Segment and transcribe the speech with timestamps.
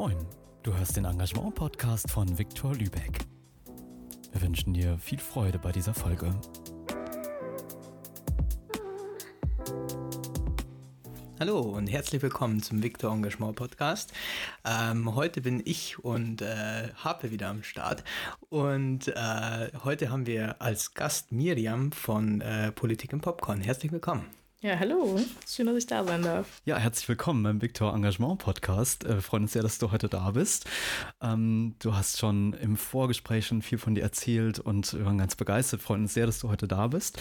[0.00, 0.16] Moin,
[0.62, 3.26] du hörst den Engagement-Podcast von Viktor Lübeck.
[4.32, 6.34] Wir wünschen dir viel Freude bei dieser Folge.
[11.38, 14.14] Hallo und herzlich willkommen zum Victor Engagement Podcast.
[14.64, 18.02] Ähm, heute bin ich und äh, Harpe wieder am Start.
[18.48, 23.60] Und äh, heute haben wir als Gast Miriam von äh, Politik und Popcorn.
[23.60, 24.24] Herzlich willkommen.
[24.62, 25.18] Ja, hallo.
[25.48, 26.60] Schön, dass ich da sein darf.
[26.66, 29.04] Ja, herzlich willkommen beim Victor Engagement Podcast.
[29.04, 30.68] Äh, wir freuen uns sehr, dass du heute da bist.
[31.22, 35.34] Ähm, du hast schon im Vorgespräch schon viel von dir erzählt und wir waren ganz
[35.34, 35.80] begeistert.
[35.80, 37.18] Freuen uns sehr, dass du heute da bist.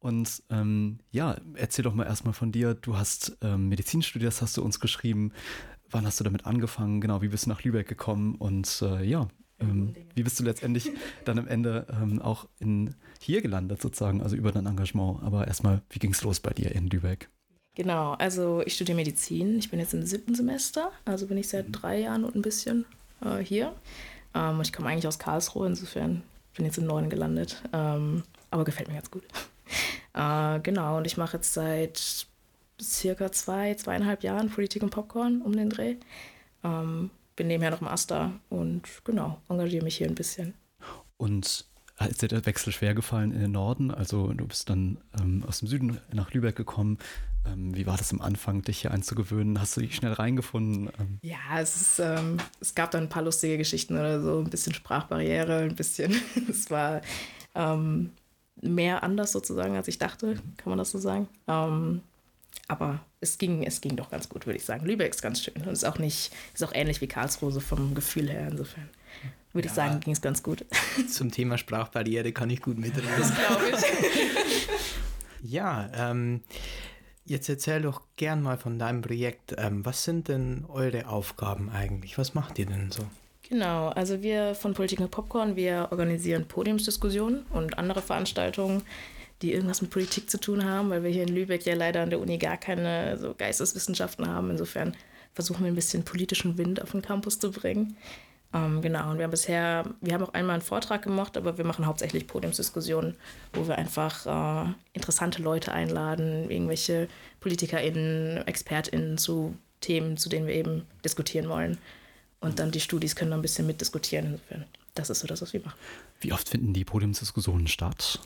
[0.00, 2.74] Und ähm, ja, erzähl doch mal erstmal von dir.
[2.74, 5.32] Du hast ähm, Medizin studiert, hast du uns geschrieben.
[5.88, 7.00] Wann hast du damit angefangen?
[7.00, 8.34] Genau, wie bist du nach Lübeck gekommen?
[8.34, 9.28] Und äh, ja,
[9.62, 10.90] ähm, wie bist du letztendlich
[11.24, 15.22] dann am Ende ähm, auch in, hier gelandet, sozusagen, also über dein Engagement?
[15.22, 17.28] Aber erstmal, wie ging es los bei dir in Lübeck?
[17.74, 19.58] Genau, also ich studiere Medizin.
[19.58, 21.72] Ich bin jetzt im siebten Semester, also bin ich seit mhm.
[21.72, 22.84] drei Jahren und ein bisschen
[23.22, 23.74] äh, hier.
[24.34, 26.22] Ähm, ich komme eigentlich aus Karlsruhe, insofern
[26.54, 27.62] bin ich jetzt im Norden gelandet.
[27.72, 29.24] Ähm, aber gefällt mir ganz gut.
[30.14, 32.26] äh, genau, und ich mache jetzt seit
[32.80, 35.96] circa zwei, zweieinhalb Jahren Politik und Popcorn um den Dreh.
[36.64, 40.54] Ähm, bin nebenher noch im Asta und genau, engagiere mich hier ein bisschen.
[41.16, 41.66] Und
[42.08, 43.90] ist dir der Wechsel schwer gefallen in den Norden?
[43.90, 46.98] Also du bist dann ähm, aus dem Süden nach Lübeck gekommen.
[47.46, 49.60] Ähm, wie war das am Anfang, dich hier einzugewöhnen?
[49.60, 50.90] Hast du dich schnell reingefunden?
[50.98, 54.50] Ähm ja, es, ist, ähm, es gab dann ein paar lustige Geschichten oder so, ein
[54.50, 56.14] bisschen Sprachbarriere, ein bisschen.
[56.48, 57.02] es war
[57.54, 58.10] ähm,
[58.60, 61.28] mehr anders sozusagen, als ich dachte, kann man das so sagen.
[62.68, 64.86] Aber es ging, es ging doch ganz gut, würde ich sagen.
[64.86, 67.94] Lübeck ist ganz schön und ist auch nicht, ist auch ähnlich wie Karlsruhe so vom
[67.94, 68.48] Gefühl her.
[68.50, 68.88] Insofern
[69.52, 70.64] würde ja, ich sagen, ging es ganz gut.
[71.10, 73.10] Zum Thema Sprachbarriere kann ich gut mitreden.
[73.18, 74.68] Das glaube ich.
[75.50, 76.42] ja, ähm,
[77.24, 79.54] jetzt erzähl doch gern mal von deinem Projekt.
[79.58, 82.16] Ähm, was sind denn eure Aufgaben eigentlich?
[82.18, 83.04] Was macht ihr denn so?
[83.48, 88.82] Genau, also wir von Politik und Popcorn, wir organisieren Podiumsdiskussionen und andere Veranstaltungen
[89.42, 92.10] die irgendwas mit Politik zu tun haben, weil wir hier in Lübeck ja leider an
[92.10, 94.50] der Uni gar keine so Geisteswissenschaften haben.
[94.50, 94.96] Insofern
[95.34, 97.96] versuchen wir ein bisschen politischen Wind auf den Campus zu bringen.
[98.54, 101.64] Ähm, genau, und wir haben bisher, wir haben auch einmal einen Vortrag gemacht, aber wir
[101.64, 103.16] machen hauptsächlich Podiumsdiskussionen,
[103.54, 104.26] wo wir einfach
[104.66, 107.08] äh, interessante Leute einladen, irgendwelche
[107.40, 111.78] PolitikerInnen, ExpertInnen zu Themen, zu denen wir eben diskutieren wollen.
[112.40, 114.26] Und dann die Studis können dann ein bisschen mitdiskutieren.
[114.26, 114.64] Insofern,
[114.94, 115.78] das ist so das, was wir machen.
[116.20, 118.20] Wie oft finden die Podiumsdiskussionen statt?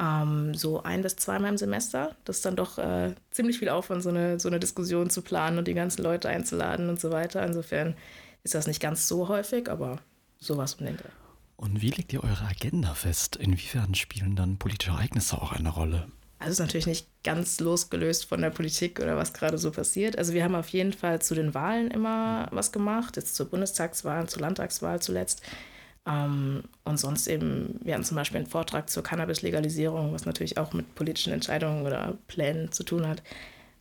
[0.00, 2.16] Ähm, so ein bis zweimal im Semester.
[2.24, 5.58] Das ist dann doch äh, ziemlich viel Aufwand, so eine, so eine Diskussion zu planen
[5.58, 7.44] und die ganzen Leute einzuladen und so weiter.
[7.44, 7.94] Insofern
[8.44, 9.98] ist das nicht ganz so häufig, aber
[10.38, 11.08] sowas um den Dreh.
[11.56, 13.36] Und wie legt ihr eure Agenda fest?
[13.36, 16.06] Inwiefern spielen dann politische Ereignisse auch eine Rolle?
[16.38, 20.18] Also ist natürlich nicht ganz losgelöst von der Politik oder was gerade so passiert.
[20.18, 24.28] Also wir haben auf jeden Fall zu den Wahlen immer was gemacht, jetzt zur Bundestagswahl,
[24.28, 25.40] zur Landtagswahl zuletzt.
[26.06, 30.72] Ähm, und sonst eben, wir hatten zum Beispiel einen Vortrag zur Cannabis-Legalisierung, was natürlich auch
[30.72, 33.22] mit politischen Entscheidungen oder Plänen zu tun hat.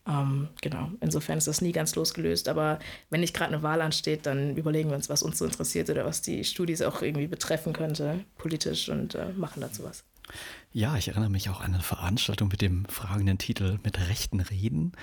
[0.07, 2.47] Ähm, genau, insofern ist das nie ganz losgelöst.
[2.47, 5.89] Aber wenn nicht gerade eine Wahl ansteht, dann überlegen wir uns, was uns so interessiert
[5.89, 10.03] oder was die Studis auch irgendwie betreffen könnte, politisch und äh, machen dazu was.
[10.73, 14.93] Ja, ich erinnere mich auch an eine Veranstaltung mit dem fragenden Titel Mit rechten Reden.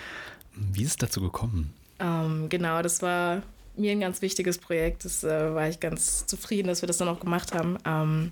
[0.54, 1.72] Wie ist es dazu gekommen?
[2.00, 3.42] Ähm, genau, das war
[3.76, 5.04] mir ein ganz wichtiges Projekt.
[5.04, 7.78] Das äh, war ich ganz zufrieden, dass wir das dann auch gemacht haben.
[7.84, 8.30] Ähm,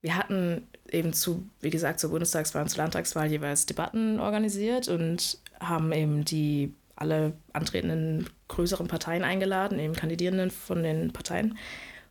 [0.00, 5.38] wir hatten eben zu, wie gesagt, zur Bundestagswahl und zur Landtagswahl jeweils Debatten organisiert und
[5.60, 11.58] haben eben die alle antretenden größeren Parteien eingeladen, eben Kandidierenden von den Parteien.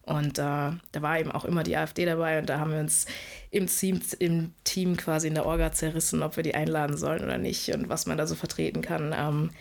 [0.06, 3.06] Und äh, da war eben auch immer die AfD dabei und da haben wir uns
[3.52, 7.38] im Team, im Team quasi in der Orga zerrissen, ob wir die einladen sollen oder
[7.38, 9.16] nicht und was man da so vertreten kann.
[9.16, 9.52] Ähm,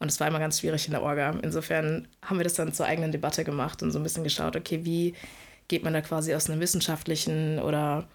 [0.00, 1.36] und es war immer ganz schwierig in der Orga.
[1.42, 4.84] Insofern haben wir das dann zur eigenen Debatte gemacht und so ein bisschen geschaut, okay,
[4.84, 5.14] wie
[5.66, 8.08] geht man da quasi aus einem wissenschaftlichen oder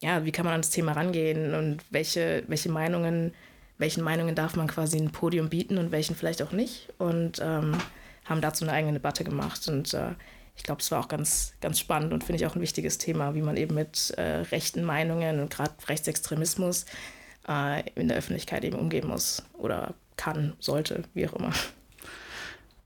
[0.00, 3.32] ja, wie kann man an das Thema rangehen und welche, welche Meinungen,
[3.78, 6.92] welchen Meinungen darf man quasi ein Podium bieten und welchen vielleicht auch nicht.
[6.98, 7.76] Und ähm,
[8.24, 9.68] haben dazu eine eigene Debatte gemacht.
[9.68, 10.12] Und äh,
[10.56, 13.34] ich glaube, es war auch ganz, ganz spannend und finde ich auch ein wichtiges Thema,
[13.34, 16.86] wie man eben mit äh, rechten Meinungen und gerade Rechtsextremismus
[17.48, 21.52] äh, in der Öffentlichkeit eben umgehen muss oder kann, sollte, wie auch immer.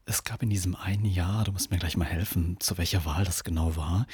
[0.04, 3.24] Es gab in diesem einen Jahr, du musst mir gleich mal helfen, zu welcher Wahl
[3.24, 4.06] das genau war,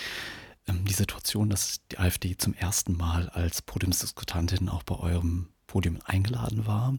[0.67, 5.99] ähm, die Situation, dass die AfD zum ersten Mal als Podiumsdiskutantin auch bei eurem Podium
[6.05, 6.95] eingeladen war.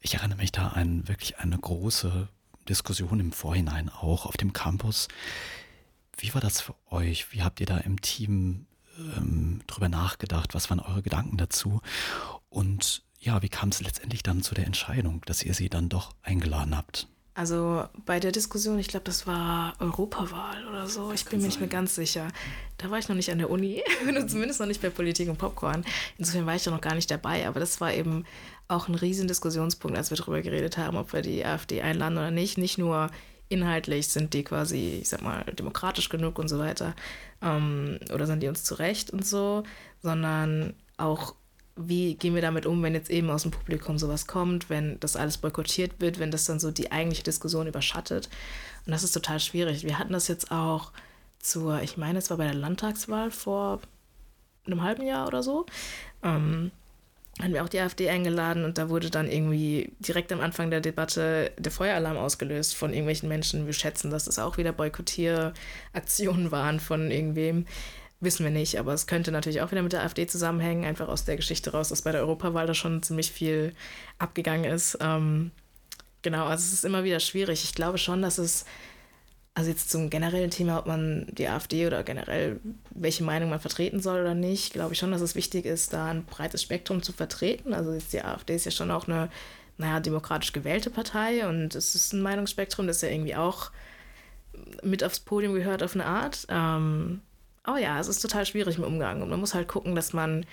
[0.00, 2.28] Ich erinnere mich da an wirklich eine große
[2.68, 5.08] Diskussion im Vorhinein auch auf dem Campus.
[6.16, 7.32] Wie war das für euch?
[7.32, 8.66] Wie habt ihr da im Team
[9.16, 10.54] ähm, drüber nachgedacht?
[10.54, 11.80] Was waren eure Gedanken dazu?
[12.48, 16.12] Und ja, wie kam es letztendlich dann zu der Entscheidung, dass ihr sie dann doch
[16.22, 17.06] eingeladen habt?
[17.34, 21.60] Also bei der Diskussion, ich glaube, das war Europawahl oder so, ich bin mir nicht
[21.60, 22.28] mehr ganz sicher.
[22.76, 23.82] Da war ich noch nicht an der Uni,
[24.26, 25.84] zumindest noch nicht bei Politik und Popcorn.
[26.18, 28.26] Insofern war ich da noch gar nicht dabei, aber das war eben
[28.68, 32.32] auch ein riesen Diskussionspunkt, als wir darüber geredet haben, ob wir die AfD einladen oder
[32.32, 32.58] nicht.
[32.58, 33.08] Nicht nur
[33.48, 36.94] inhaltlich sind die quasi, ich sag mal, demokratisch genug und so weiter,
[37.40, 39.62] ähm, oder sind die uns zurecht und so,
[40.02, 41.34] sondern auch
[41.76, 45.16] wie gehen wir damit um, wenn jetzt eben aus dem Publikum sowas kommt, wenn das
[45.16, 48.28] alles boykottiert wird, wenn das dann so die eigentliche Diskussion überschattet.
[48.86, 49.84] Und das ist total schwierig.
[49.84, 50.92] Wir hatten das jetzt auch
[51.38, 53.80] zur, ich meine, es war bei der Landtagswahl vor
[54.66, 55.66] einem halben Jahr oder so.
[56.22, 56.70] Ähm,
[57.40, 60.82] hatten wir auch die AfD eingeladen und da wurde dann irgendwie direkt am Anfang der
[60.82, 63.64] Debatte der Feueralarm ausgelöst von irgendwelchen Menschen.
[63.64, 67.66] Wir schätzen, dass das auch wieder Boykottieraktionen waren von irgendwem.
[68.22, 71.24] Wissen wir nicht, aber es könnte natürlich auch wieder mit der AfD zusammenhängen, einfach aus
[71.24, 73.74] der Geschichte raus, dass bei der Europawahl da schon ziemlich viel
[74.20, 74.96] abgegangen ist.
[75.00, 75.50] Ähm,
[76.22, 77.64] genau, also es ist immer wieder schwierig.
[77.64, 78.64] Ich glaube schon, dass es,
[79.54, 82.60] also jetzt zum generellen Thema, ob man die AfD oder generell
[82.90, 86.06] welche Meinung man vertreten soll oder nicht, glaube ich schon, dass es wichtig ist, da
[86.06, 87.74] ein breites Spektrum zu vertreten.
[87.74, 89.30] Also jetzt die AfD ist ja schon auch eine,
[89.78, 93.72] naja, demokratisch gewählte Partei und es ist ein Meinungsspektrum, das ja irgendwie auch
[94.84, 96.46] mit aufs Podium gehört auf eine Art.
[96.48, 97.20] Ähm,
[97.66, 100.46] oh ja, es ist total schwierig im Umgang und man muss halt gucken, dass man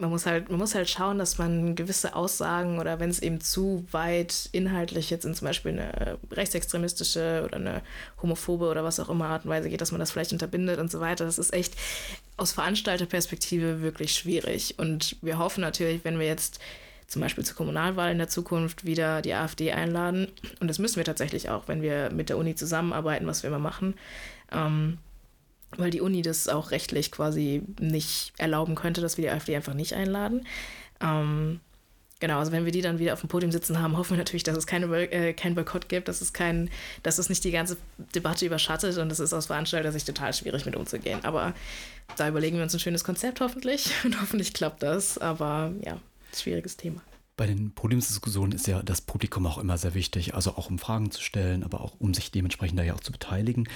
[0.00, 3.40] man muss halt, man muss halt schauen, dass man gewisse Aussagen oder wenn es eben
[3.40, 7.82] zu weit inhaltlich jetzt in zum Beispiel eine rechtsextremistische oder eine
[8.22, 10.90] homophobe oder was auch immer Art und Weise geht, dass man das vielleicht unterbindet und
[10.90, 11.24] so weiter.
[11.24, 11.74] Das ist echt
[12.36, 14.76] aus Veranstalterperspektive wirklich schwierig.
[14.78, 16.60] Und wir hoffen natürlich, wenn wir jetzt
[17.08, 20.28] zum Beispiel zur Kommunalwahl in der Zukunft wieder die AfD einladen.
[20.60, 23.58] Und das müssen wir tatsächlich auch, wenn wir mit der Uni zusammenarbeiten, was wir immer
[23.58, 23.94] machen.
[24.52, 24.98] Ähm,
[25.76, 29.74] weil die Uni das auch rechtlich quasi nicht erlauben könnte, dass wir die AfD einfach
[29.74, 30.46] nicht einladen.
[31.00, 31.60] Ähm,
[32.20, 34.44] genau, also wenn wir die dann wieder auf dem Podium sitzen haben, hoffen wir natürlich,
[34.44, 36.70] dass es keine, äh, kein Boykott gibt, dass es, kein,
[37.02, 37.78] dass es nicht die ganze
[38.14, 41.20] Debatte überschattet und es ist aus Veranstalter sich total schwierig mit umzugehen.
[41.24, 41.54] Aber
[42.16, 45.18] da überlegen wir uns ein schönes Konzept hoffentlich und hoffentlich klappt das.
[45.18, 45.98] Aber ja,
[46.34, 47.02] schwieriges Thema.
[47.36, 51.12] Bei den Podiumsdiskussionen ist ja das Publikum auch immer sehr wichtig, also auch um Fragen
[51.12, 53.68] zu stellen, aber auch um sich dementsprechend da ja auch zu beteiligen.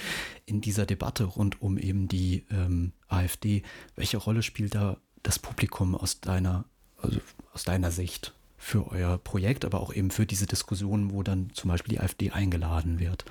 [0.45, 3.63] In dieser Debatte rund um eben die ähm, AfD,
[3.95, 6.65] welche Rolle spielt da das Publikum aus deiner,
[6.97, 7.21] also
[7.53, 11.69] aus deiner Sicht für euer Projekt, aber auch eben für diese Diskussionen, wo dann zum
[11.69, 13.23] Beispiel die AfD eingeladen wird?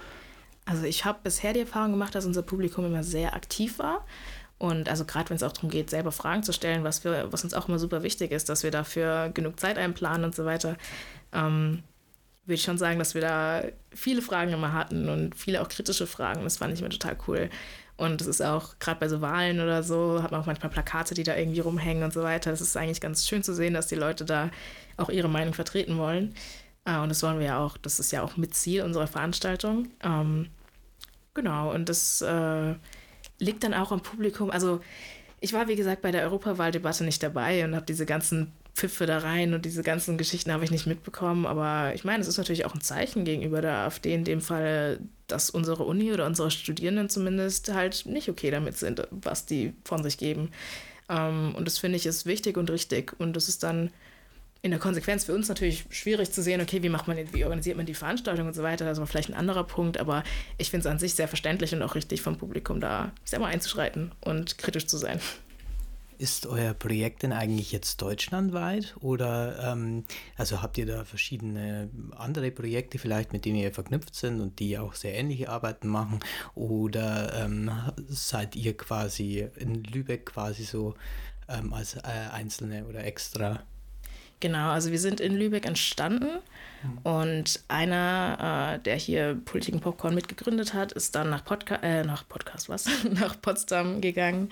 [0.65, 4.07] Also ich habe bisher die Erfahrung gemacht, dass unser Publikum immer sehr aktiv war.
[4.63, 7.43] Und also gerade wenn es auch darum geht, selber Fragen zu stellen, was, wir, was
[7.43, 10.77] uns auch immer super wichtig ist, dass wir dafür genug Zeit einplanen und so weiter,
[11.33, 11.83] ähm,
[12.45, 16.07] würde ich schon sagen, dass wir da viele Fragen immer hatten und viele auch kritische
[16.07, 16.45] Fragen.
[16.45, 17.51] Das fand ich mir total cool.
[17.97, 21.15] Und es ist auch, gerade bei so Wahlen oder so, hat man auch manchmal Plakate,
[21.15, 22.53] die da irgendwie rumhängen und so weiter.
[22.53, 24.49] Das ist eigentlich ganz schön zu sehen, dass die Leute da
[24.97, 26.37] auch ihre Meinung vertreten wollen.
[26.85, 29.89] Äh, und das wollen wir ja auch, das ist ja auch mit Ziel unserer Veranstaltung.
[30.05, 30.51] Ähm,
[31.35, 32.75] genau, und das äh,
[33.43, 34.51] liegt dann auch am Publikum.
[34.51, 34.81] Also
[35.41, 39.19] ich war, wie gesagt, bei der Europawahldebatte nicht dabei und habe diese ganzen Pfiffe da
[39.19, 41.45] rein und diese ganzen Geschichten habe ich nicht mitbekommen.
[41.45, 45.01] Aber ich meine, es ist natürlich auch ein Zeichen gegenüber der AfD in dem Fall,
[45.27, 50.03] dass unsere Uni oder unsere Studierenden zumindest halt nicht okay damit sind, was die von
[50.03, 50.51] sich geben.
[51.09, 53.15] Ähm, und das finde ich ist wichtig und richtig.
[53.19, 53.91] Und das ist dann
[54.63, 57.77] in der Konsequenz für uns natürlich schwierig zu sehen, okay, wie macht man, wie organisiert
[57.77, 58.85] man die Veranstaltung und so weiter.
[58.85, 60.23] Das war vielleicht ein anderer Punkt, aber
[60.57, 64.13] ich finde es an sich sehr verständlich und auch richtig vom Publikum da, selber einzuschreiten
[64.21, 65.21] und kritisch zu sein.
[66.17, 70.05] Ist euer Projekt denn eigentlich jetzt deutschlandweit oder ähm,
[70.37, 74.79] also habt ihr da verschiedene andere Projekte vielleicht, mit denen ihr verknüpft sind und die
[74.79, 76.21] auch sehr ähnliche Arbeiten machen
[76.55, 77.73] oder ähm,
[78.07, 80.95] seid ihr quasi in Lübeck quasi so
[81.49, 83.65] ähm, als äh, Einzelne oder extra
[84.43, 86.41] Genau, also wir sind in Lübeck entstanden
[86.83, 86.99] mhm.
[87.05, 92.03] und einer, äh, der hier Politik und Popcorn mitgegründet hat, ist dann nach, Podca äh,
[92.03, 92.89] nach Podcast, was?
[93.13, 94.51] nach Potsdam gegangen,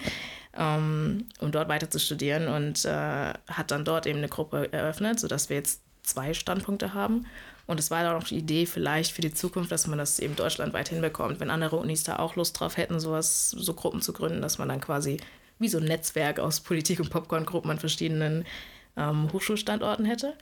[0.56, 5.18] ähm, um dort weiter zu studieren und äh, hat dann dort eben eine Gruppe eröffnet,
[5.18, 7.26] sodass wir jetzt zwei Standpunkte haben.
[7.66, 10.36] Und es war dann auch die Idee vielleicht für die Zukunft, dass man das eben
[10.36, 14.40] deutschlandweit hinbekommt, wenn andere Unis da auch Lust drauf hätten, sowas, so Gruppen zu gründen,
[14.40, 15.16] dass man dann quasi
[15.58, 18.44] wie so ein Netzwerk aus Politik- und Popcorn-Gruppen an verschiedenen
[19.00, 20.34] ähm, Hochschulstandorten hätte.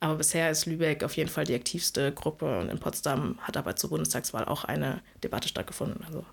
[0.00, 3.76] Aber bisher ist Lübeck auf jeden Fall die aktivste Gruppe und in Potsdam hat aber
[3.76, 6.04] zur Bundestagswahl auch eine Debatte stattgefunden.
[6.06, 6.24] Also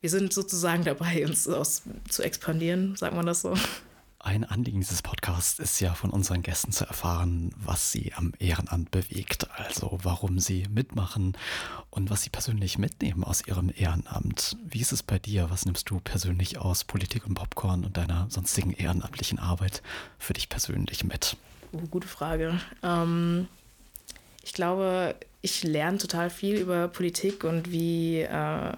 [0.00, 3.54] wir sind sozusagen dabei, uns aus, zu expandieren, sagt man das so.
[4.24, 8.90] Ein Anliegen dieses Podcasts ist ja von unseren Gästen zu erfahren, was sie am Ehrenamt
[8.90, 11.36] bewegt, also warum sie mitmachen
[11.90, 14.56] und was sie persönlich mitnehmen aus ihrem Ehrenamt.
[14.66, 15.50] Wie ist es bei dir?
[15.50, 19.82] Was nimmst du persönlich aus Politik und Popcorn und deiner sonstigen ehrenamtlichen Arbeit
[20.18, 21.36] für dich persönlich mit?
[21.72, 22.58] Oh, gute Frage.
[22.82, 23.46] Ähm,
[24.54, 28.72] glaube, ich lerne total viel über Politik und wie, äh,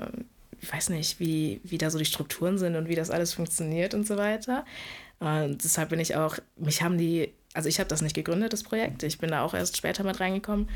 [0.61, 3.95] ich weiß nicht, wie, wie da so die Strukturen sind und wie das alles funktioniert
[3.95, 4.65] und so weiter.
[5.19, 8.63] Und deshalb bin ich auch, mich haben die, also ich habe das nicht gegründet, das
[8.63, 9.03] Projekt.
[9.03, 10.69] Ich bin da auch erst später mit reingekommen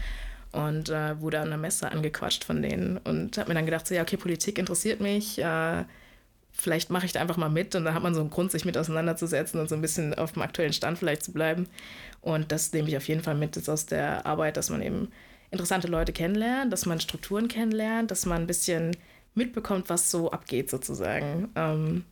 [0.53, 3.95] und äh, wurde an einer Messe angequatscht von denen und habe mir dann gedacht, so,
[3.95, 5.39] ja, okay, Politik interessiert mich.
[5.39, 5.85] Äh,
[6.53, 8.65] vielleicht mache ich da einfach mal mit und dann hat man so einen Grund, sich
[8.65, 11.69] mit auseinanderzusetzen und so ein bisschen auf dem aktuellen Stand vielleicht zu bleiben.
[12.21, 15.09] Und das nehme ich auf jeden Fall mit jetzt aus der Arbeit, dass man eben
[15.51, 18.97] interessante Leute kennenlernt, dass man Strukturen kennenlernt, dass man ein bisschen
[19.35, 21.51] mitbekommt, was so abgeht sozusagen.
[21.55, 22.05] Ähm,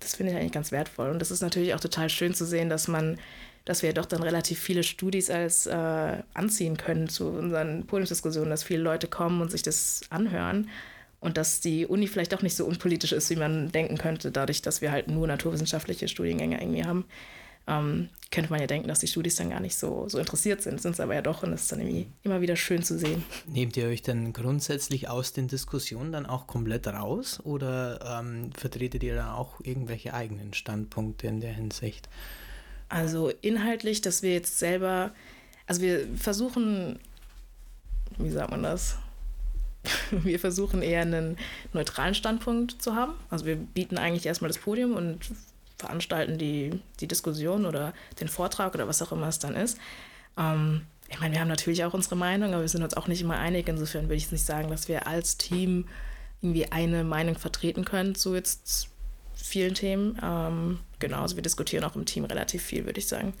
[0.00, 1.10] das finde ich eigentlich ganz wertvoll.
[1.10, 3.18] Und das ist natürlich auch total schön zu sehen, dass man,
[3.64, 8.64] dass wir doch dann relativ viele Studis als äh, anziehen können zu unseren Podiumsdiskussionen, dass
[8.64, 10.68] viele Leute kommen und sich das anhören
[11.20, 14.62] und dass die Uni vielleicht auch nicht so unpolitisch ist, wie man denken könnte, dadurch,
[14.62, 17.04] dass wir halt nur naturwissenschaftliche Studiengänge irgendwie haben.
[17.66, 20.80] Ähm, könnte man ja denken, dass die Studis dann gar nicht so, so interessiert sind,
[20.80, 23.24] sind es aber ja doch und das ist dann irgendwie immer wieder schön zu sehen.
[23.46, 29.02] Nehmt ihr euch dann grundsätzlich aus den Diskussionen dann auch komplett raus oder ähm, vertretet
[29.02, 32.08] ihr dann auch irgendwelche eigenen Standpunkte in der Hinsicht?
[32.88, 35.12] Also inhaltlich, dass wir jetzt selber,
[35.66, 37.00] also wir versuchen,
[38.18, 38.96] wie sagt man das?
[40.10, 41.36] wir versuchen eher einen
[41.72, 43.14] neutralen Standpunkt zu haben.
[43.28, 45.18] Also wir bieten eigentlich erstmal das Podium und
[45.80, 49.78] veranstalten die, die Diskussion oder den Vortrag oder was auch immer es dann ist.
[50.38, 53.20] Ähm, ich meine, wir haben natürlich auch unsere Meinung, aber wir sind uns auch nicht
[53.20, 53.68] immer einig.
[53.68, 55.86] Insofern würde ich nicht sagen, dass wir als Team
[56.40, 58.88] irgendwie eine Meinung vertreten können zu jetzt
[59.34, 60.18] vielen Themen.
[60.22, 63.34] Ähm, genau, also wir diskutieren auch im Team relativ viel, würde ich sagen.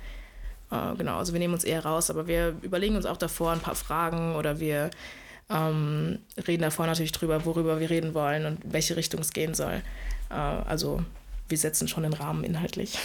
[0.70, 3.60] Äh, genau, also wir nehmen uns eher raus, aber wir überlegen uns auch davor ein
[3.60, 4.90] paar Fragen oder wir
[5.48, 9.82] ähm, reden davor natürlich drüber, worüber wir reden wollen und welche Richtung es gehen soll.
[10.30, 11.04] Äh, also
[11.50, 12.98] wir setzen schon den Rahmen inhaltlich.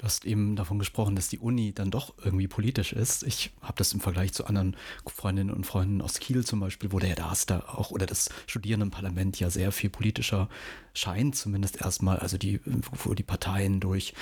[0.00, 3.22] Du hast eben davon gesprochen, dass die Uni dann doch irgendwie politisch ist.
[3.22, 4.74] Ich habe das im Vergleich zu anderen
[5.06, 7.34] Freundinnen und Freunden aus Kiel zum Beispiel, wo der da
[7.66, 10.48] auch oder das Studierendenparlament ja sehr viel politischer
[10.94, 14.14] scheint, zumindest erstmal, also die, wo die Parteien durch,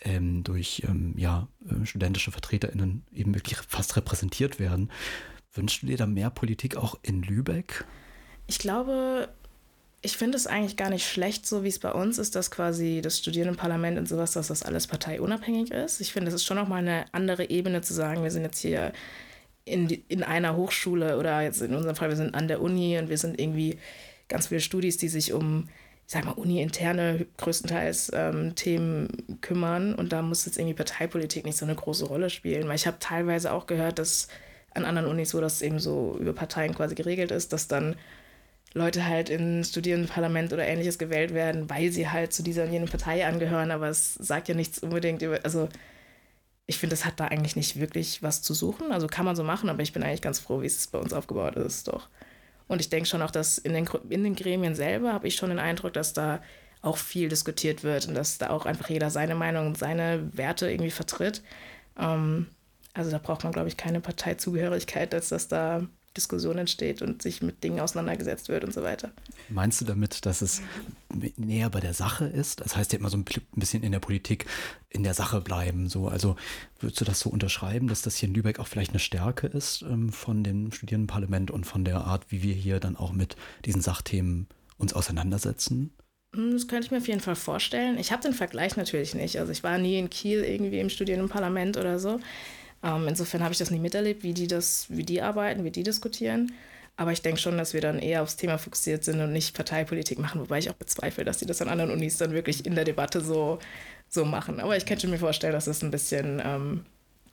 [0.00, 4.90] ähm, durch ähm, ja, äh, studentische VertreterInnen eben wirklich fast repräsentiert werden.
[5.54, 7.86] Wünschst du dir da mehr Politik auch in Lübeck?
[8.48, 9.30] Ich glaube,
[10.04, 13.00] ich finde es eigentlich gar nicht schlecht, so wie es bei uns ist, dass quasi
[13.02, 16.00] das Studierendenparlament und sowas, dass das alles parteiunabhängig ist.
[16.00, 18.92] Ich finde, es ist schon nochmal eine andere Ebene zu sagen, wir sind jetzt hier
[19.64, 23.08] in, in einer Hochschule oder jetzt in unserem Fall, wir sind an der Uni und
[23.10, 23.78] wir sind irgendwie
[24.26, 25.68] ganz viele Studis, die sich um,
[26.08, 31.56] ich sag mal, uni-interne größtenteils ähm, Themen kümmern und da muss jetzt irgendwie Parteipolitik nicht
[31.56, 34.26] so eine große Rolle spielen, weil ich habe teilweise auch gehört, dass
[34.74, 37.94] an anderen Unis, wo das eben so über Parteien quasi geregelt ist, dass dann
[38.74, 42.86] Leute halt in Studierendenparlament oder ähnliches gewählt werden, weil sie halt zu dieser und jener
[42.86, 45.68] Partei angehören, aber es sagt ja nichts unbedingt über, also
[46.66, 48.92] ich finde, das hat da eigentlich nicht wirklich was zu suchen.
[48.92, 51.12] Also kann man so machen, aber ich bin eigentlich ganz froh, wie es bei uns
[51.12, 52.08] aufgebaut ist, doch.
[52.68, 55.50] Und ich denke schon auch, dass in den, in den Gremien selber habe ich schon
[55.50, 56.40] den Eindruck, dass da
[56.80, 60.70] auch viel diskutiert wird und dass da auch einfach jeder seine Meinung und seine Werte
[60.70, 61.42] irgendwie vertritt.
[61.98, 62.46] Ähm,
[62.94, 67.42] also da braucht man, glaube ich, keine Parteizugehörigkeit, als dass da Diskussion entsteht und sich
[67.42, 69.12] mit Dingen auseinandergesetzt wird und so weiter.
[69.48, 70.62] Meinst du damit, dass es
[71.36, 72.60] näher bei der Sache ist?
[72.60, 74.46] Das heißt ja immer so ein bisschen in der Politik
[74.90, 75.88] in der Sache bleiben.
[75.88, 76.08] So.
[76.08, 76.36] Also
[76.80, 79.82] würdest du das so unterschreiben, dass das hier in Lübeck auch vielleicht eine Stärke ist
[79.82, 83.80] ähm, von dem Studierendenparlament und von der Art, wie wir hier dann auch mit diesen
[83.80, 85.92] Sachthemen uns auseinandersetzen?
[86.34, 87.98] Hm, das könnte ich mir auf jeden Fall vorstellen.
[87.98, 89.38] Ich habe den Vergleich natürlich nicht.
[89.38, 92.20] Also ich war nie in Kiel irgendwie im Studierendenparlament oder so.
[92.82, 95.82] Ähm, insofern habe ich das nicht miterlebt, wie die das, wie die arbeiten, wie die
[95.82, 96.52] diskutieren.
[96.96, 100.18] Aber ich denke schon, dass wir dann eher aufs Thema fokussiert sind und nicht Parteipolitik
[100.18, 102.84] machen, wobei ich auch bezweifle, dass sie das an anderen Unis dann wirklich in der
[102.84, 103.58] Debatte so,
[104.08, 104.60] so machen.
[104.60, 106.84] Aber ich könnte mir vorstellen, dass es ein bisschen ähm,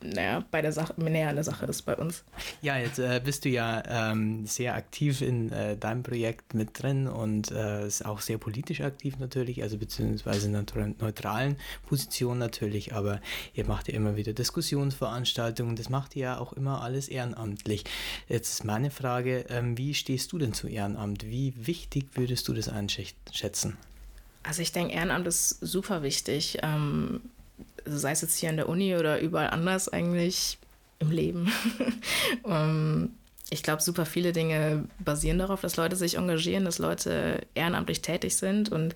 [0.02, 2.24] naja, bei der Sache, näher an der Sache ist bei uns.
[2.62, 7.08] Ja, jetzt äh, bist du ja ähm, sehr aktiv in äh, deinem Projekt mit drin
[7.08, 12.94] und äh, ist auch sehr politisch aktiv natürlich, also beziehungsweise in einer neutralen Position natürlich,
[12.94, 13.20] aber
[13.54, 17.84] ihr macht ja immer wieder Diskussionsveranstaltungen, das macht ihr ja auch immer alles ehrenamtlich.
[18.30, 21.26] Jetzt ist meine Frage, ähm, wie stehst du denn zu Ehrenamt?
[21.26, 23.78] Wie wichtig würdest du das einschätzen?
[24.44, 26.60] Also ich denke, Ehrenamt ist super wichtig.
[26.64, 27.22] Ähm,
[27.86, 30.58] also sei es jetzt hier an der Uni oder überall anders eigentlich
[31.00, 31.52] im Leben.
[32.44, 33.10] um, ähm,
[33.52, 38.36] ich glaube, super viele Dinge basieren darauf, dass Leute sich engagieren, dass Leute ehrenamtlich tätig
[38.36, 38.70] sind.
[38.70, 38.96] Und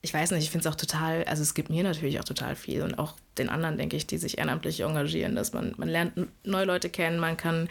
[0.00, 2.56] ich weiß nicht, ich finde es auch total, also es gibt mir natürlich auch total
[2.56, 6.14] viel und auch den anderen, denke ich, die sich ehrenamtlich engagieren, dass man, man lernt
[6.44, 7.68] neue Leute kennen, man kann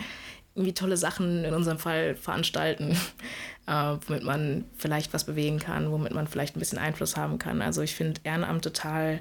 [0.53, 2.98] irgendwie tolle Sachen in unserem Fall veranstalten,
[3.67, 7.62] äh, womit man vielleicht was bewegen kann, womit man vielleicht ein bisschen Einfluss haben kann.
[7.62, 9.19] Also ich finde Ehrenamt total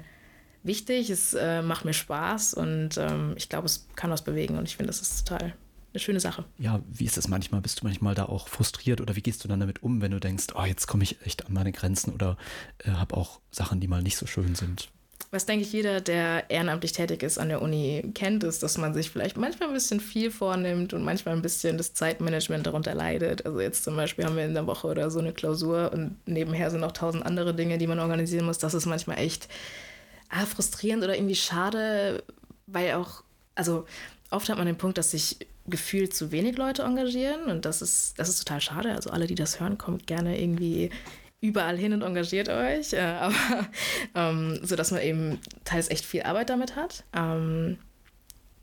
[0.67, 4.67] wichtig, es äh, macht mir Spaß und ähm, ich glaube, es kann was bewegen und
[4.67, 5.53] ich finde, das ist total
[5.93, 6.45] eine schöne Sache.
[6.59, 7.61] Ja, wie ist es manchmal?
[7.61, 10.19] Bist du manchmal da auch frustriert oder wie gehst du dann damit um, wenn du
[10.19, 12.37] denkst, oh, jetzt komme ich echt an meine Grenzen oder
[12.79, 14.89] äh, habe auch Sachen, die mal nicht so schön sind?
[15.29, 18.93] was denke ich jeder, der ehrenamtlich tätig ist an der Uni, kennt, ist, dass man
[18.93, 23.45] sich vielleicht manchmal ein bisschen viel vornimmt und manchmal ein bisschen das Zeitmanagement darunter leidet.
[23.45, 26.71] Also jetzt zum Beispiel haben wir in der Woche oder so eine Klausur und nebenher
[26.71, 28.57] sind noch tausend andere Dinge, die man organisieren muss.
[28.57, 29.49] Das ist manchmal echt
[30.29, 32.23] ah, frustrierend oder irgendwie schade,
[32.65, 33.23] weil auch,
[33.55, 33.85] also
[34.29, 38.17] oft hat man den Punkt, dass sich gefühlt zu wenig Leute engagieren und das ist,
[38.17, 38.93] das ist total schade.
[38.93, 40.89] Also alle, die das hören, kommt gerne irgendwie
[41.41, 43.67] überall hin und engagiert euch, äh, aber
[44.15, 47.03] ähm, so dass man eben teils echt viel Arbeit damit hat.
[47.13, 47.77] Ähm,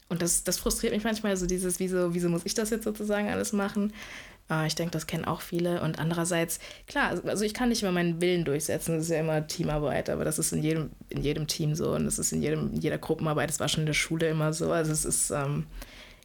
[0.08, 3.28] und das, das frustriert mich manchmal, so dieses, wieso, wieso muss ich das jetzt sozusagen
[3.30, 3.92] alles machen?
[4.50, 5.82] Äh, ich denke, das kennen auch viele.
[5.82, 9.46] Und andererseits, klar, also ich kann nicht immer meinen Willen durchsetzen, das ist ja immer
[9.46, 12.72] Teamarbeit, aber das ist in jedem, in jedem Team so und das ist in, jedem,
[12.72, 14.72] in jeder Gruppenarbeit, das war schon in der Schule immer so.
[14.72, 15.66] Also es ist, ähm,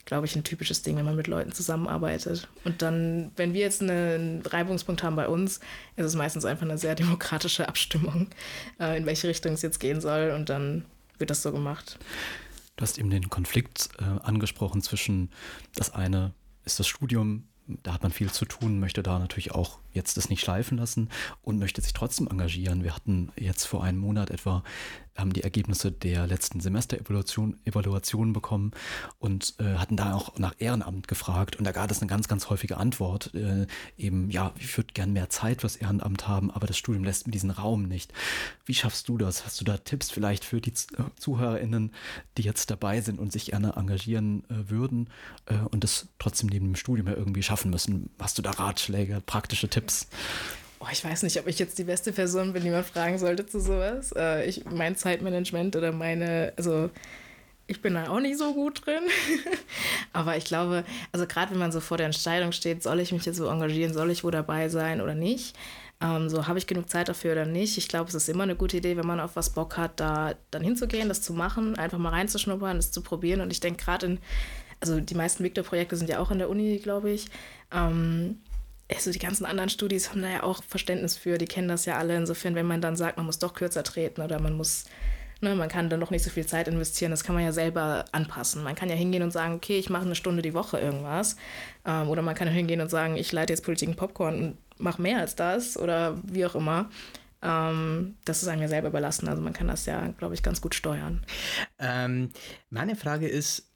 [0.06, 2.48] glaube ich, ein typisches Ding, wenn man mit Leuten zusammenarbeitet.
[2.64, 5.60] Und dann, wenn wir jetzt einen Reibungspunkt haben bei uns,
[5.96, 8.28] ist es meistens einfach eine sehr demokratische Abstimmung,
[8.80, 10.32] äh, in welche Richtung es jetzt gehen soll.
[10.36, 10.86] Und dann
[11.20, 12.00] wird das so gemacht.
[12.76, 15.30] Du hast eben den Konflikt äh, angesprochen zwischen
[15.76, 16.34] das eine
[16.64, 17.49] ist das Studium,
[17.84, 21.10] da hat man viel zu tun, möchte da natürlich auch jetzt das nicht schleifen lassen
[21.42, 22.84] und möchte sich trotzdem engagieren.
[22.84, 24.64] Wir hatten jetzt vor einem Monat etwa
[25.20, 28.72] haben die Ergebnisse der letzten Semesterevaluation Evaluation bekommen
[29.20, 31.56] und äh, hatten da auch nach Ehrenamt gefragt.
[31.58, 33.34] Und da gab es eine ganz, ganz häufige Antwort.
[33.34, 37.28] Äh, eben, ja, ich würde gern mehr Zeit fürs Ehrenamt haben, aber das Studium lässt
[37.28, 38.14] mir diesen Raum nicht.
[38.66, 39.46] Wie schaffst du das?
[39.46, 41.92] Hast du da Tipps vielleicht für die äh, ZuhörerInnen,
[42.38, 45.10] die jetzt dabei sind und sich gerne engagieren äh, würden
[45.46, 48.10] äh, und das trotzdem neben dem Studium ja irgendwie schaffen müssen?
[48.20, 50.08] Hast du da Ratschläge, praktische Tipps?
[50.82, 53.46] Oh, ich weiß nicht, ob ich jetzt die beste Person bin, die man fragen sollte
[53.46, 54.14] zu sowas.
[54.16, 56.90] Äh, ich, mein Zeitmanagement oder meine, also
[57.68, 59.04] ich bin da auch nicht so gut drin.
[60.14, 63.26] Aber ich glaube, also gerade wenn man so vor der Entscheidung steht, soll ich mich
[63.26, 65.56] jetzt so engagieren, soll ich wo dabei sein oder nicht?
[66.02, 67.78] Ähm, so habe ich genug Zeit dafür oder nicht?
[67.78, 70.34] Ich glaube, es ist immer eine gute Idee, wenn man auf was Bock hat, da
[70.50, 73.42] dann hinzugehen, das zu machen, einfach mal reinzuschnuppern, das zu probieren.
[73.42, 74.20] Und ich denke gerade in,
[74.80, 77.28] also die meisten Victor-Projekte sind ja auch an der Uni, glaube ich.
[77.72, 78.40] Ähm,
[78.94, 81.98] also die ganzen anderen Studis haben da ja auch Verständnis für, die kennen das ja
[81.98, 82.16] alle.
[82.16, 84.86] Insofern, wenn man dann sagt, man muss doch kürzer treten oder man muss,
[85.42, 88.06] ne, man kann dann noch nicht so viel Zeit investieren, das kann man ja selber
[88.12, 88.64] anpassen.
[88.64, 91.36] Man kann ja hingehen und sagen, okay, ich mache eine Stunde die Woche irgendwas.
[91.86, 95.02] Ähm, oder man kann hingehen und sagen, ich leite jetzt Politik und Popcorn und mache
[95.02, 96.90] mehr als das oder wie auch immer.
[97.42, 99.28] Ähm, das ist einem ja selber überlassen.
[99.28, 101.24] Also man kann das ja, glaube ich, ganz gut steuern.
[101.78, 102.32] Ähm,
[102.70, 103.69] meine Frage ist,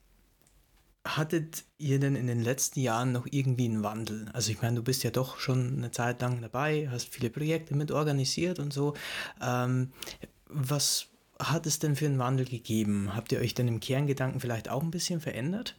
[1.06, 4.26] Hattet ihr denn in den letzten Jahren noch irgendwie einen Wandel?
[4.32, 7.74] Also ich meine, du bist ja doch schon eine Zeit lang dabei, hast viele Projekte
[7.76, 8.94] mit organisiert und so.
[9.42, 9.92] Ähm,
[10.46, 13.14] was hat es denn für einen Wandel gegeben?
[13.14, 15.76] Habt ihr euch denn im Kerngedanken vielleicht auch ein bisschen verändert?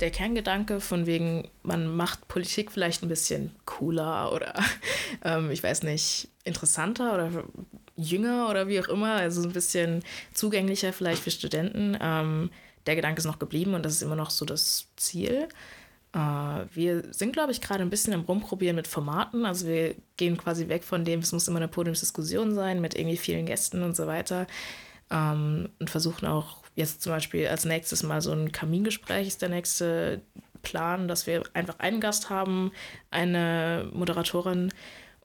[0.00, 4.54] Der Kerngedanke von wegen, man macht Politik vielleicht ein bisschen cooler oder
[5.24, 7.44] ähm, ich weiß nicht, interessanter oder
[7.96, 11.98] jünger oder wie auch immer, also ein bisschen zugänglicher vielleicht für Studenten.
[12.00, 12.50] Ähm,
[12.90, 15.48] der Gedanke ist noch geblieben und das ist immer noch so das Ziel.
[16.12, 16.18] Äh,
[16.74, 19.46] wir sind, glaube ich, gerade ein bisschen im Rumprobieren mit Formaten.
[19.46, 23.16] Also wir gehen quasi weg von dem, es muss immer eine Podiumsdiskussion sein mit irgendwie
[23.16, 24.48] vielen Gästen und so weiter.
[25.08, 29.48] Ähm, und versuchen auch jetzt zum Beispiel als nächstes mal so ein Kamingespräch ist der
[29.50, 30.20] nächste
[30.62, 32.72] Plan, dass wir einfach einen Gast haben,
[33.10, 34.72] eine Moderatorin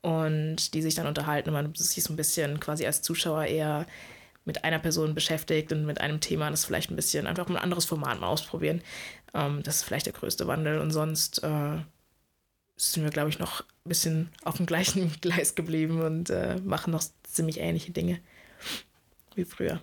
[0.02, 3.86] und die sich dann unterhalten und man sich so ein bisschen quasi als Zuschauer eher
[4.46, 7.84] mit einer Person beschäftigt und mit einem Thema das vielleicht ein bisschen einfach ein anderes
[7.84, 8.80] Format mal ausprobieren.
[9.34, 10.78] Ähm, das ist vielleicht der größte Wandel.
[10.80, 11.78] Und sonst äh,
[12.76, 16.92] sind wir, glaube ich, noch ein bisschen auf dem gleichen Gleis geblieben und äh, machen
[16.92, 18.20] noch ziemlich ähnliche Dinge
[19.34, 19.82] wie früher.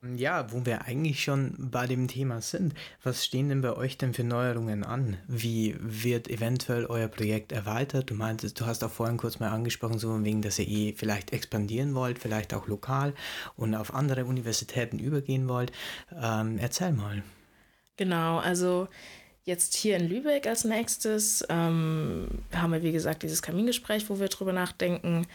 [0.00, 4.14] Ja, wo wir eigentlich schon bei dem Thema sind, was stehen denn bei euch denn
[4.14, 5.16] für Neuerungen an?
[5.26, 8.10] Wie wird eventuell euer Projekt erweitert?
[8.10, 11.32] Du meintest, du hast auch vorhin kurz mal angesprochen, so wegen, dass ihr eh vielleicht
[11.32, 13.12] expandieren wollt, vielleicht auch lokal
[13.56, 15.72] und auf andere Universitäten übergehen wollt.
[16.16, 17.24] Ähm, erzähl mal.
[17.96, 18.86] Genau, also
[19.42, 24.28] jetzt hier in Lübeck als nächstes ähm, haben wir, wie gesagt, dieses Kamingespräch, wo wir
[24.28, 25.26] drüber nachdenken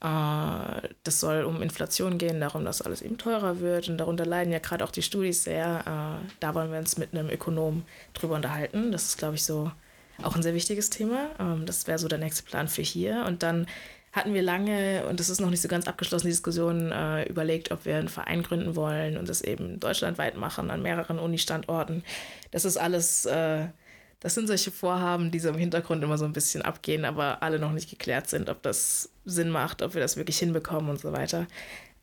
[0.00, 3.88] das soll um Inflation gehen, darum, dass alles eben teurer wird.
[3.88, 6.20] Und darunter leiden ja gerade auch die Studis sehr.
[6.24, 7.84] Äh, da wollen wir uns mit einem Ökonom
[8.14, 8.92] drüber unterhalten.
[8.92, 9.70] Das ist, glaube ich, so
[10.22, 11.30] auch ein sehr wichtiges Thema.
[11.38, 13.24] Ähm, das wäre so der nächste Plan für hier.
[13.26, 13.66] Und dann
[14.12, 17.70] hatten wir lange, und das ist noch nicht so ganz abgeschlossen, die Diskussion äh, überlegt,
[17.70, 22.02] ob wir einen Verein gründen wollen und das eben deutschlandweit machen, an mehreren Uni-Standorten.
[22.50, 23.28] Das ist alles
[24.20, 27.58] das sind solche Vorhaben, die so im Hintergrund immer so ein bisschen abgehen, aber alle
[27.58, 31.12] noch nicht geklärt sind, ob das Sinn macht, ob wir das wirklich hinbekommen und so
[31.12, 31.46] weiter.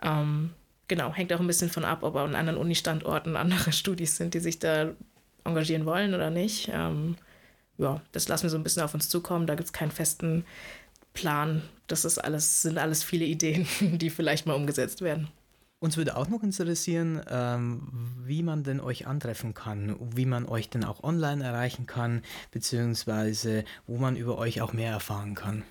[0.02, 0.52] Ähm,
[0.88, 4.40] genau, hängt auch ein bisschen von ab, ob an anderen Uni-Standorten andere Studis sind, die
[4.40, 4.92] sich da
[5.44, 6.70] engagieren wollen oder nicht.
[6.74, 7.18] Ähm,
[7.78, 9.46] ja, das lassen wir so ein bisschen auf uns zukommen.
[9.46, 10.44] Da gibt es keinen festen
[11.14, 11.62] Plan.
[11.86, 15.28] Das ist alles, sind alles viele Ideen, die vielleicht mal umgesetzt werden.
[15.80, 17.88] Uns würde auch noch interessieren, ähm,
[18.26, 23.64] wie man denn euch antreffen kann, wie man euch denn auch online erreichen kann, beziehungsweise
[23.86, 25.64] wo man über euch auch mehr erfahren kann.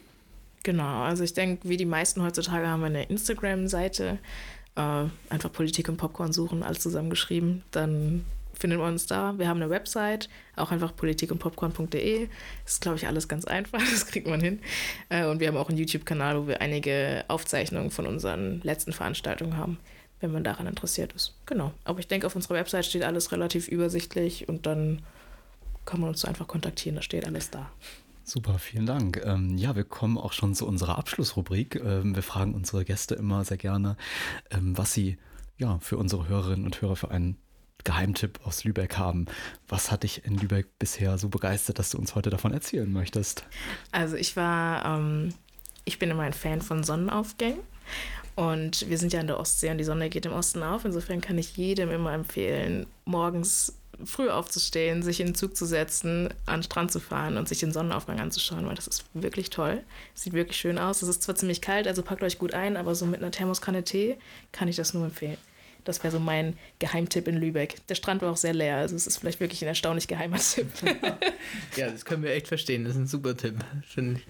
[0.62, 4.18] Genau, also ich denke, wie die meisten heutzutage haben wir eine Instagram-Seite.
[4.76, 7.64] Äh, einfach Politik und Popcorn suchen, alles zusammengeschrieben.
[7.72, 9.36] Dann findet man uns da.
[9.38, 12.28] Wir haben eine Website, auch einfach politikundpopcorn.de.
[12.62, 14.60] Das ist, glaube ich, alles ganz einfach, das kriegt man hin.
[15.08, 19.56] Äh, und wir haben auch einen YouTube-Kanal, wo wir einige Aufzeichnungen von unseren letzten Veranstaltungen
[19.56, 19.78] haben
[20.20, 21.34] wenn man daran interessiert ist.
[21.46, 21.72] Genau.
[21.84, 25.02] Aber ich denke, auf unserer Website steht alles relativ übersichtlich und dann
[25.84, 27.70] kann man uns einfach kontaktieren, da steht alles da.
[28.24, 29.22] Super, vielen Dank.
[29.24, 31.76] Ähm, ja, wir kommen auch schon zu unserer Abschlussrubrik.
[31.76, 33.96] Ähm, wir fragen unsere Gäste immer sehr gerne,
[34.50, 35.16] ähm, was sie
[35.58, 37.38] ja für unsere Hörerinnen und Hörer für einen
[37.84, 39.26] Geheimtipp aus Lübeck haben.
[39.68, 43.44] Was hat dich in Lübeck bisher so begeistert, dass du uns heute davon erzählen möchtest?
[43.92, 45.32] Also ich war, ähm,
[45.84, 47.60] ich bin immer ein Fan von Sonnenaufgängen
[48.36, 50.84] und wir sind ja in der Ostsee und die Sonne geht im Osten auf.
[50.84, 56.28] Insofern kann ich jedem immer empfehlen, morgens früh aufzustehen, sich in den Zug zu setzen,
[56.44, 59.82] an den Strand zu fahren und sich den Sonnenaufgang anzuschauen, weil das ist wirklich toll.
[60.14, 61.00] Sieht wirklich schön aus.
[61.00, 63.84] Es ist zwar ziemlich kalt, also packt euch gut ein, aber so mit einer Thermoskanne
[63.84, 64.18] Tee
[64.52, 65.38] kann ich das nur empfehlen.
[65.84, 67.76] Das wäre so mein Geheimtipp in Lübeck.
[67.86, 70.66] Der Strand war auch sehr leer, also es ist vielleicht wirklich ein erstaunlich geheimer Tipp.
[71.76, 72.84] ja, das können wir echt verstehen.
[72.84, 73.54] Das ist ein super Tipp,
[73.88, 74.26] finde ich.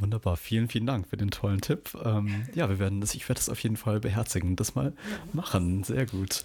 [0.00, 1.90] Wunderbar, vielen, vielen Dank für den tollen Tipp.
[2.04, 4.92] Ähm, ja, wir werden das, ich werde das auf jeden Fall beherzigen, das mal
[5.32, 5.82] machen.
[5.82, 6.44] Sehr gut.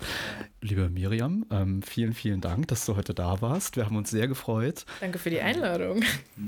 [0.61, 3.75] Liebe Miriam, ähm, vielen, vielen Dank, dass du heute da warst.
[3.75, 4.85] Wir haben uns sehr gefreut.
[5.01, 6.03] Danke für die Einladung.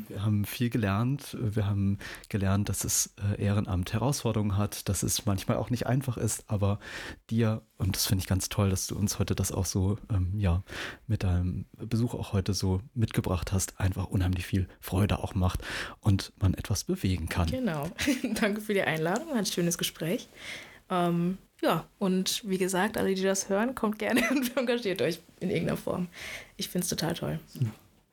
[0.07, 1.37] Wir haben viel gelernt.
[1.39, 6.17] Wir haben gelernt, dass es äh, Ehrenamt Herausforderungen hat, dass es manchmal auch nicht einfach
[6.17, 6.79] ist, aber
[7.29, 10.33] dir, und das finde ich ganz toll, dass du uns heute das auch so, ähm,
[10.39, 10.63] ja,
[11.07, 15.61] mit deinem Besuch auch heute so mitgebracht hast, einfach unheimlich viel Freude auch macht
[15.99, 17.49] und man etwas bewegen kann.
[17.49, 17.89] Genau.
[18.39, 19.29] Danke für die Einladung.
[19.29, 20.27] War ein schönes Gespräch.
[20.89, 25.49] Ähm, ja, und wie gesagt, alle, die das hören, kommt gerne und engagiert euch in
[25.49, 26.07] irgendeiner Form.
[26.57, 27.39] Ich finde es total toll.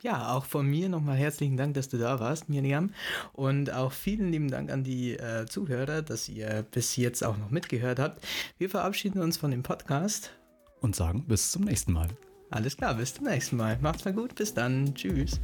[0.01, 2.91] Ja, auch von mir nochmal herzlichen Dank, dass du da warst, Miriam.
[3.31, 7.51] Und auch vielen lieben Dank an die äh, Zuhörer, dass ihr bis jetzt auch noch
[7.51, 8.21] mitgehört habt.
[8.57, 10.31] Wir verabschieden uns von dem Podcast.
[10.81, 12.09] Und sagen bis zum nächsten Mal.
[12.49, 13.79] Alles klar, bis zum nächsten Mal.
[13.81, 14.93] Macht's mal gut, bis dann.
[14.93, 15.39] Tschüss.